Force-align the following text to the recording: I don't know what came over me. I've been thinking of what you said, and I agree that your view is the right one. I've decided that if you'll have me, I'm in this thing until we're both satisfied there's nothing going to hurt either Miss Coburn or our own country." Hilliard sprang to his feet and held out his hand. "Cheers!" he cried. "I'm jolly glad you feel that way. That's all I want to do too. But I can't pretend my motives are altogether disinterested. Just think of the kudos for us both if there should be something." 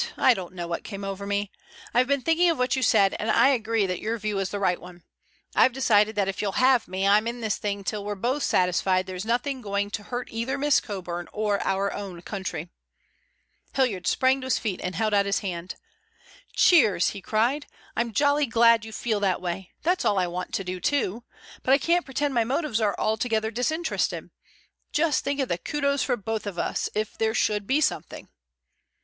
I 0.17 0.33
don't 0.33 0.55
know 0.55 0.65
what 0.67 0.83
came 0.83 1.03
over 1.03 1.27
me. 1.27 1.51
I've 1.93 2.07
been 2.07 2.23
thinking 2.23 2.49
of 2.49 2.57
what 2.57 2.75
you 2.75 2.81
said, 2.81 3.15
and 3.19 3.29
I 3.29 3.49
agree 3.49 3.85
that 3.85 3.99
your 3.99 4.17
view 4.17 4.39
is 4.39 4.49
the 4.49 4.57
right 4.57 4.81
one. 4.81 5.03
I've 5.53 5.73
decided 5.73 6.15
that 6.15 6.27
if 6.27 6.41
you'll 6.41 6.53
have 6.53 6.87
me, 6.87 7.07
I'm 7.07 7.27
in 7.27 7.41
this 7.41 7.57
thing 7.57 7.77
until 7.81 8.03
we're 8.03 8.15
both 8.15 8.41
satisfied 8.41 9.05
there's 9.05 9.25
nothing 9.25 9.61
going 9.61 9.91
to 9.91 10.01
hurt 10.01 10.27
either 10.31 10.57
Miss 10.57 10.79
Coburn 10.79 11.27
or 11.31 11.61
our 11.61 11.93
own 11.93 12.23
country." 12.23 12.69
Hilliard 13.75 14.07
sprang 14.07 14.41
to 14.41 14.45
his 14.45 14.57
feet 14.57 14.79
and 14.83 14.95
held 14.95 15.13
out 15.13 15.27
his 15.27 15.41
hand. 15.41 15.75
"Cheers!" 16.55 17.09
he 17.09 17.21
cried. 17.21 17.67
"I'm 17.95 18.11
jolly 18.11 18.47
glad 18.47 18.83
you 18.83 18.91
feel 18.91 19.19
that 19.19 19.39
way. 19.39 19.69
That's 19.83 20.03
all 20.03 20.17
I 20.17 20.25
want 20.25 20.51
to 20.55 20.63
do 20.63 20.79
too. 20.79 21.25
But 21.61 21.75
I 21.75 21.77
can't 21.77 22.05
pretend 22.05 22.33
my 22.33 22.43
motives 22.43 22.81
are 22.81 22.95
altogether 22.97 23.51
disinterested. 23.51 24.31
Just 24.91 25.23
think 25.23 25.39
of 25.39 25.47
the 25.47 25.59
kudos 25.59 26.01
for 26.01 26.13
us 26.13 26.19
both 26.41 26.87
if 26.95 27.15
there 27.19 27.35
should 27.35 27.67
be 27.67 27.79
something." 27.79 28.29